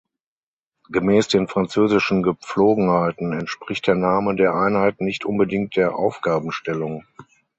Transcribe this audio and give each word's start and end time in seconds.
Gemäß 0.89 1.27
den 1.27 1.47
französischen 1.47 2.23
Gepflogenheiten 2.23 3.33
entspricht 3.33 3.85
der 3.85 3.93
Name 3.93 4.35
der 4.35 4.55
Einheit 4.55 4.99
nicht 4.99 5.25
unbedingt 5.25 5.75
der 5.75 5.95
Aufgabenstellung. 5.95 7.05